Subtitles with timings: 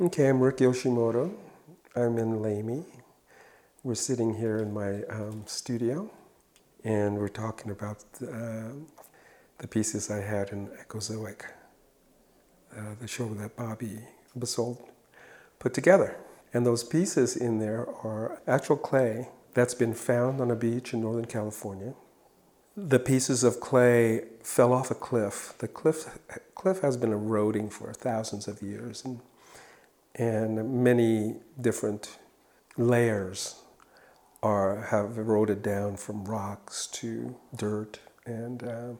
[0.00, 1.34] Okay, I'm Rick Yoshimoto.
[1.96, 2.84] I'm in Lamy.
[3.82, 6.08] We're sitting here in my um, studio
[6.84, 8.74] and we're talking about uh,
[9.58, 11.46] the pieces I had in Echozoic,
[12.76, 13.98] uh, the show that Bobby
[14.38, 14.88] Basold
[15.58, 16.16] put together.
[16.54, 21.00] And those pieces in there are actual clay that's been found on a beach in
[21.00, 21.94] Northern California.
[22.76, 25.54] The pieces of clay fell off a cliff.
[25.58, 26.16] The cliff,
[26.54, 29.04] cliff has been eroding for thousands of years.
[29.04, 29.22] And
[30.18, 32.18] and many different
[32.76, 33.62] layers
[34.42, 38.00] are have eroded down from rocks to dirt.
[38.26, 38.92] And uh,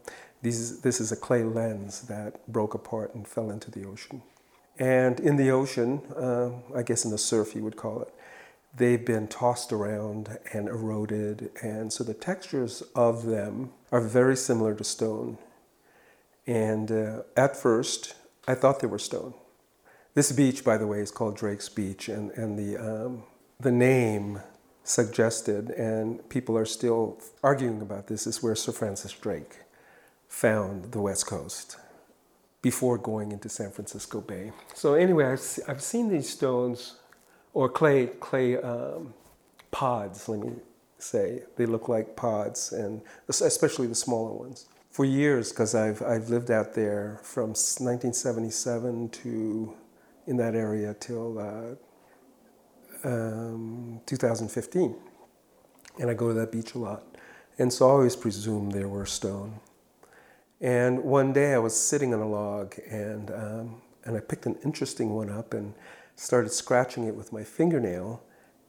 [0.43, 4.23] these, this is a clay lens that broke apart and fell into the ocean.
[4.79, 8.15] And in the ocean uh, i guess in the surf you would call it
[8.77, 11.51] they've been tossed around and eroded.
[11.62, 15.39] And so the textures of them are very similar to stone.
[16.47, 18.15] And uh, at first
[18.47, 19.35] i thought they were stone
[20.15, 23.23] this beach, by the way, is called Drake's Beach, and, and the, um,
[23.61, 24.41] the name
[24.84, 29.59] suggested, and people are still arguing about this, is where Sir Francis Drake
[30.29, 31.77] found the West Coast
[32.62, 34.53] before going into San Francisco Bay.
[34.75, 36.97] So anyway, I've, I've seen these stones,
[37.55, 39.14] or clay, clay um,
[39.70, 40.53] pods, let me
[40.98, 41.42] say.
[41.56, 44.67] They look like pods, and especially the smaller ones.
[44.91, 49.75] For years, because I've, I've lived out there from 1977 to
[50.29, 51.75] in that area till uh,
[53.03, 54.95] um, 2015.
[55.98, 57.03] And I go to that beach a lot.
[57.59, 59.59] And so I always presumed there were stone.
[60.61, 64.57] And one day I was sitting on a log and, um, and I picked an
[64.65, 65.75] interesting one up and
[66.15, 68.23] started scratching it with my fingernail.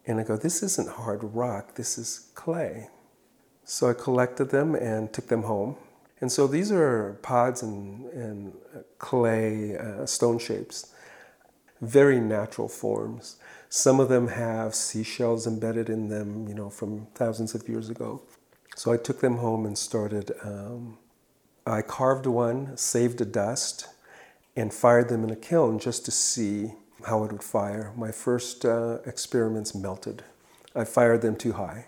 [0.08, 2.88] And I go, this isn't hard rock, this is clay.
[3.66, 5.76] So I collected them and took them home.
[6.22, 8.54] And so these are pods and, and
[8.98, 10.94] clay uh, stone shapes
[11.82, 13.38] very natural forms.
[13.70, 18.22] Some of them have seashells embedded in them, you know, from thousands of years ago.
[18.76, 20.32] So I took them home and started.
[20.44, 20.98] Um,
[21.66, 23.88] I carved one, saved the dust,
[24.56, 26.72] and fired them in a kiln just to see
[27.06, 27.94] how it would fire.
[27.96, 30.24] My first uh, experiments melted.
[30.76, 31.86] I fired them too high.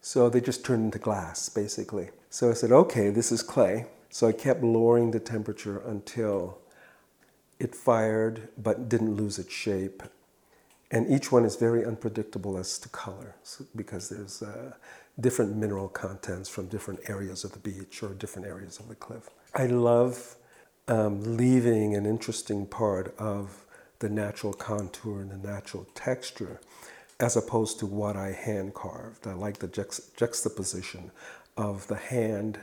[0.00, 2.10] So they just turned into glass, basically.
[2.28, 3.86] So I said, okay, this is clay.
[4.10, 6.58] So I kept lowering the temperature until
[7.62, 10.02] it fired but didn't lose its shape.
[10.90, 13.36] And each one is very unpredictable as to color
[13.76, 14.72] because there's uh,
[15.18, 19.30] different mineral contents from different areas of the beach or different areas of the cliff.
[19.54, 20.34] I love
[20.88, 23.64] um, leaving an interesting part of
[24.00, 26.60] the natural contour and the natural texture
[27.20, 29.28] as opposed to what I hand carved.
[29.28, 31.12] I like the juxt- juxtaposition
[31.56, 32.58] of the hand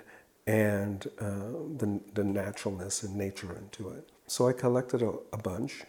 [0.50, 4.10] and uh, the, the naturalness and nature into it.
[4.26, 5.84] So I collected a, a bunch,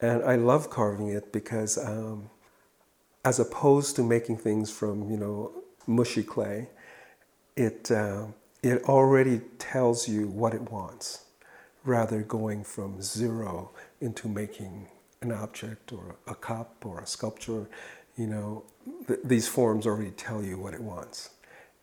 [0.00, 2.30] and I love carving it because, um,
[3.24, 5.50] as opposed to making things from you know
[5.88, 6.68] mushy clay,
[7.56, 8.26] it uh,
[8.62, 11.24] it already tells you what it wants,
[11.84, 14.86] rather going from zero into making
[15.20, 17.68] an object or a cup or a sculpture.
[18.16, 18.64] You know,
[19.08, 21.30] th- these forms already tell you what it wants,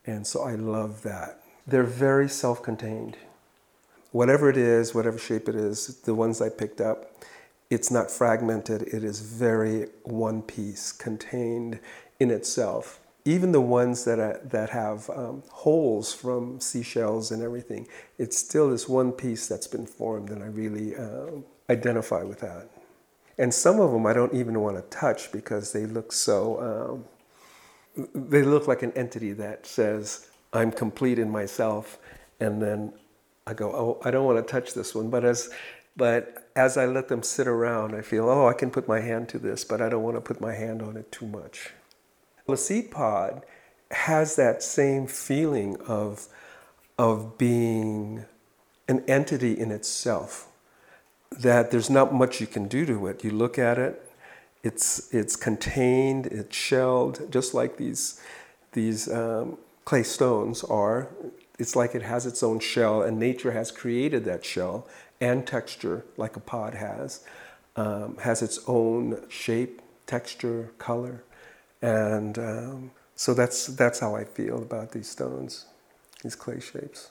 [0.06, 1.42] and so I love that.
[1.68, 3.16] They're very self-contained
[4.12, 7.12] whatever it is, whatever shape it is, the ones I picked up,
[7.70, 11.80] it's not fragmented, it is very one piece, contained
[12.18, 13.00] in itself.
[13.24, 17.86] Even the ones that, are, that have um, holes from seashells and everything,
[18.16, 22.70] it's still this one piece that's been formed, and I really uh, identify with that.
[23.36, 27.04] And some of them I don't even want to touch because they look so,
[27.94, 31.98] um, they look like an entity that says, I'm complete in myself,
[32.40, 32.92] and then
[33.46, 35.10] I go, oh, I don't want to touch this one.
[35.10, 35.50] But as,
[35.96, 39.28] but as I let them sit around, I feel, oh, I can put my hand
[39.30, 41.70] to this, but I don't want to put my hand on it too much.
[42.46, 43.44] The seed pod
[43.90, 46.28] has that same feeling of,
[46.98, 48.24] of being
[48.86, 50.48] an entity in itself,
[51.30, 53.22] that there's not much you can do to it.
[53.22, 54.10] You look at it,
[54.62, 58.20] it's, it's contained, it's shelled, just like these,
[58.72, 59.58] these um,
[59.88, 61.08] clay stones are
[61.58, 64.86] it's like it has its own shell, and nature has created that shell
[65.18, 67.24] and texture, like a pod has,
[67.74, 71.24] um, has its own shape, texture, color,
[71.80, 75.64] and um, so that's that's how I feel about these stones,
[76.22, 77.10] these clay shapes.